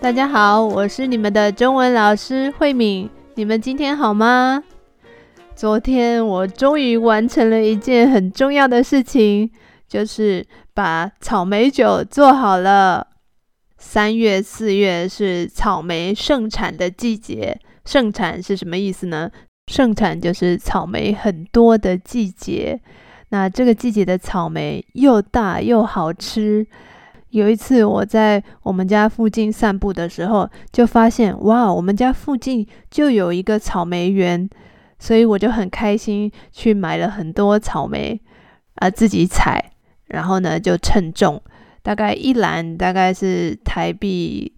[0.00, 3.10] 大家好，我是你们的中文老师慧敏。
[3.34, 4.62] 你们今天好吗？
[5.56, 9.50] 昨天我终于完成了一件很重要的事情，
[9.88, 13.08] 就是把草莓酒做好了。
[13.76, 17.58] 三月、四月是草莓盛产的季节。
[17.84, 19.28] 盛产是什么意思呢？
[19.66, 22.80] 盛产就是草莓很多的季节。
[23.30, 26.64] 那这个季节的草莓又大又好吃。
[27.30, 34.48] 有一次我在我们家附近散步的时候，就发现哇，我们家附近就有一个草莓园，
[34.98, 38.18] 所以我就很开心，去买了很多草莓，
[38.76, 39.72] 啊，自己采，
[40.06, 41.42] 然后呢就称重，
[41.82, 44.50] 大概一篮大概是台币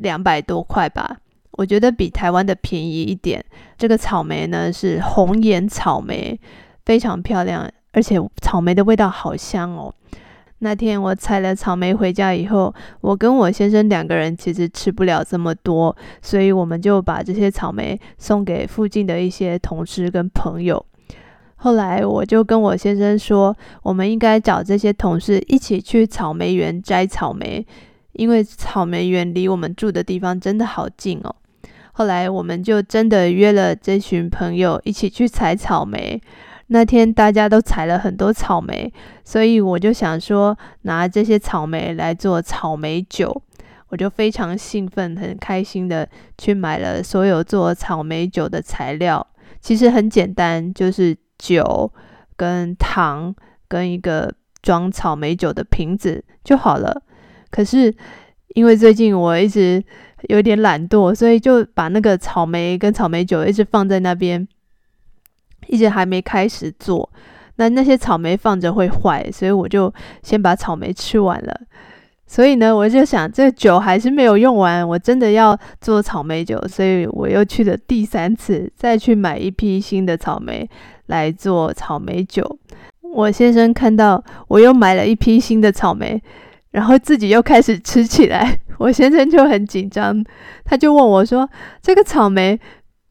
[0.00, 1.16] 两百多块吧，
[1.52, 3.42] 我觉得比台湾的便宜一点。
[3.78, 6.38] 这个草莓呢是红颜草莓，
[6.84, 9.94] 非常漂亮，而且草莓的味道好香哦。
[10.60, 20.84] 那天我采了草莓回家以后，我跟我先生两个人其实吃不了这么多，所以我们就把这些草莓送给附近的一些同事跟朋友。
[21.56, 27.66] 后来我就跟我先生说，我们应该找这些同事一起去草莓园摘草莓，
[28.12, 31.34] 因为草莓园离我们住的地方真的好近哦。
[31.92, 36.20] 后来我们就真的约了这群朋友一起去采草莓。
[36.68, 38.92] 那天大家都采了很多草莓，
[39.24, 43.42] 所以我就想说拿这些草莓来做草莓酒，
[43.88, 49.24] 我就非常兴奋、很开心的去买了所有做草莓酒的材料。
[49.60, 51.92] 其实很简单，就是酒
[52.36, 53.34] 跟糖
[53.68, 57.02] 跟一个装草莓酒的瓶子就好了。
[57.50, 57.94] 可是
[58.54, 59.82] 因为最近我一直
[60.28, 64.46] 有点懒惰，所以就把那个草莓跟草莓酒一直放在那边。
[65.66, 67.08] 一直还没开始做，
[67.56, 71.60] 那那些草莓放着会坏，所以我就先把草莓吃完了。
[72.28, 80.68] 所以呢，我就想这酒还是没有用完，我真的要做草莓酒，所以我又去了第三次，再去买一批新的草莓
[81.06, 82.58] 来做草莓酒。
[83.14, 86.20] 我先生看到我又买了一批新的草莓，
[86.72, 90.24] 然后自己又开始吃起来， 我先生就很紧张，
[90.64, 91.48] 他就问我说
[91.80, 92.60] ：“这个草莓。”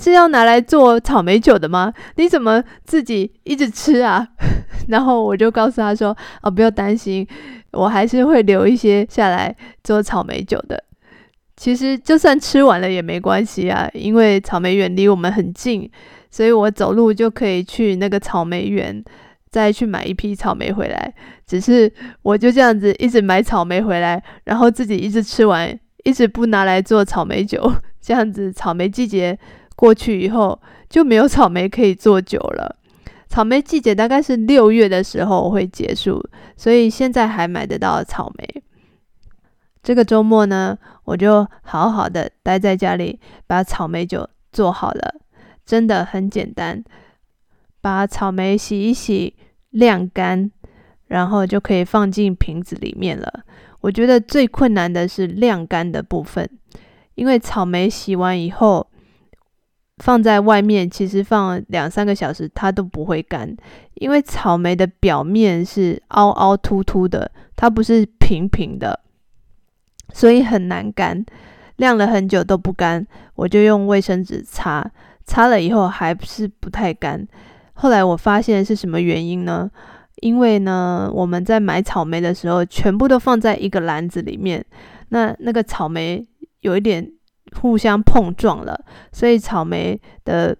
[0.00, 1.92] 是要拿来做草莓酒的吗？
[2.14, 4.26] 你怎么自己一直吃啊？
[4.86, 7.26] 然后我就告诉他说：“哦，不要担心，
[7.72, 10.80] 我还是会留一些下来做草莓酒的。
[11.56, 15.90] 其实就算吃完了也没关系啊，因为草莓园离我们很近，
[16.30, 19.02] 所以我走路就可以去那个草莓园，
[19.50, 21.12] 再去买一批草莓回来。
[21.44, 21.92] 只是
[22.22, 29.36] 我就这样子一直买草莓回来，然后自己一直吃完，一直不拿来做草莓酒，这样子草莓季节。”
[29.78, 32.76] 过去以后就没有草莓可以做酒了。
[33.30, 36.20] 草莓季节大概是六月的时候会结束，
[36.56, 38.62] 所以现在还买得到草莓。
[39.80, 45.14] 这个周末呢，我就好好的待在家里，把草莓酒做好了。
[45.64, 46.82] 真的很简单，
[47.80, 49.36] 把草莓洗一洗，
[49.70, 50.50] 晾干，
[51.06, 53.44] 然后就可以放进瓶子里面了。
[53.82, 56.50] 我觉得最困难的是晾干的部分，
[57.14, 58.88] 因为草莓洗完以后。
[59.98, 63.56] 放在外面，其实放两三个小时它都不会干，
[63.94, 69.00] 因为草莓的表面是凹凹凸凸的，它不是平平的，
[70.12, 71.24] 所以很难干。
[71.76, 74.88] 晾了很久都不干，我就用卫生纸擦，
[75.24, 77.26] 擦了以后还是不太干。
[77.74, 79.70] 后来我发现是什么原因呢？
[80.16, 84.64] 因为呢，我们在买草莓的时候，全部都放在一个篮子里面，
[85.10, 86.26] 那那个草莓
[86.60, 87.12] 有一点。
[87.60, 88.78] 互相碰撞了，
[89.12, 90.56] 所以草莓的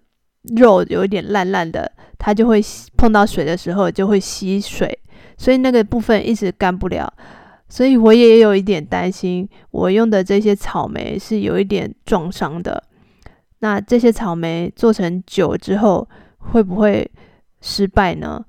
[0.57, 2.61] 肉有一点烂烂的，它就会
[2.97, 4.99] 碰到水的时候就会吸水，
[5.37, 7.13] 所以那个部分一直干不了。
[7.69, 12.83] 所以我也有一点担心，我用的这些草莓是有一点撞伤的。
[13.59, 17.11] 那这些草莓做成酒之后会不会
[17.61, 18.43] 失败呢？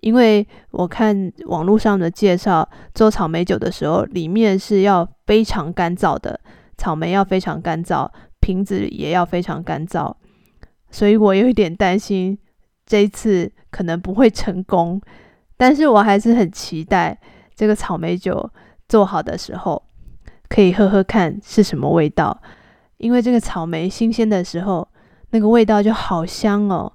[0.00, 6.40] 因为我看网络上的介绍，做草莓酒的时候，里面是要非常干燥的。
[6.82, 10.12] 草莓要非常干燥，瓶子也要非常干燥，
[10.90, 12.36] 所以我有一点担心
[12.84, 15.00] 这一次可能不会成功。
[15.56, 17.16] 但是我还是很期待
[17.54, 18.50] 这个草莓酒
[18.88, 19.80] 做好的时候
[20.48, 22.42] 可以喝喝看是什么味道，
[22.96, 24.88] 因为这个草莓新鲜的时候
[25.30, 26.92] 那个味道就好香哦。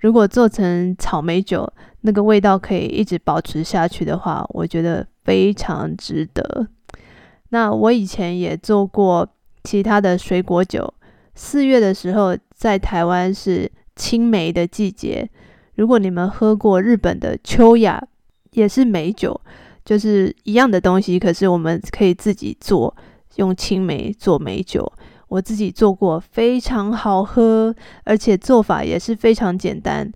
[0.00, 6.66] 如果做成草莓酒，那个味道可以一直保持下去的话，我觉得非常值得。
[7.50, 9.28] 那我以前也做过
[9.64, 10.92] 其他的水果酒。
[11.34, 15.28] 四月的时候，在台湾是青梅的季节。
[15.76, 18.02] 如果你们喝过日本的秋雅，
[18.50, 19.40] 也是梅酒，
[19.84, 22.94] 就是一样的东西，可是我们可以自己做，
[23.36, 24.92] 用青梅做梅酒。
[25.28, 27.74] 我自己做过，非常好喝，
[28.04, 30.10] 而且做法也是非常简单。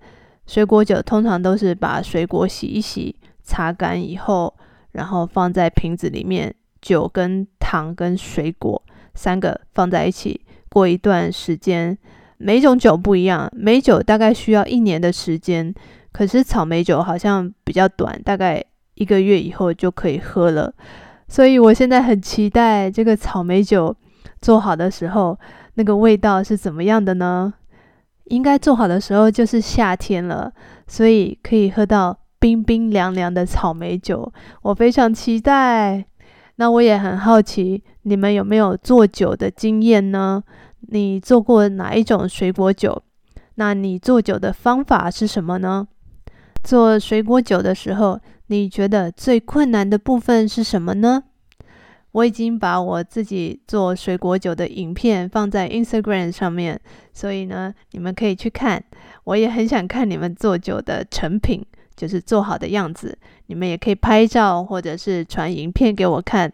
[0.46, 4.52] 水果酒通常都是把水果洗一洗，擦干以后，
[4.92, 6.52] 然后放在瓶子里面，
[6.82, 8.82] 酒跟糖跟水果
[9.14, 11.96] 三个放在一起，过一段时间，
[12.36, 15.72] 每种酒不一样，梅酒大概需要一年的时间，
[16.12, 18.62] 可是草莓酒好像比较短，大概
[18.96, 20.74] 一个月以后就可以喝了。
[21.28, 23.96] 所以我现在很期待这个草莓酒。
[24.40, 25.38] 做好的时候，
[25.74, 27.54] 那个味道是怎么样的呢？
[28.24, 30.52] 应该做好的时候就是夏天了，
[30.88, 34.32] 所以可以喝到冰冰凉凉的草莓酒，
[34.62, 36.04] 我非常期待。
[36.56, 40.42] 那我也很好奇，你们有没有做酒的经验呢？
[40.80, 43.02] 你做过哪一种水果酒？
[43.54, 45.86] 那你做酒的方法是什么呢？
[46.62, 51.24] 做水果酒的时候，你觉得最困难的部分是什么呢？
[52.12, 56.78] 我已经把我自己做水果酒的影片放在 Instagram 上面，
[57.14, 58.84] 所以呢，你们可以去看。
[59.24, 61.64] 我也很想看你们做酒的成品，
[62.02, 63.16] 就是做好的样子。
[63.46, 66.52] 你们也可以拍照或者是传影片给我看，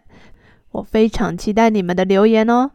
[0.73, 2.69] 我非常期待你们的留言哦。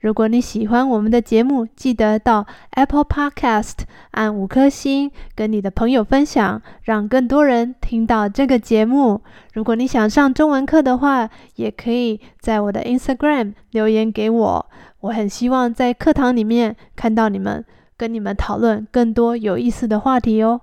[0.00, 3.74] 如果你喜欢我们的节目，记得到 Apple Podcast
[4.12, 9.20] 按五颗星，跟你的朋友分享，让更多人听到这个节目。
[9.52, 14.66] 如果你想上中文课的话，也可以在我的 Instagram 留言给我。
[15.00, 17.62] 我很希望在课堂里面看到你们，
[17.98, 20.62] 跟你们讨论更多有意思的话题哦。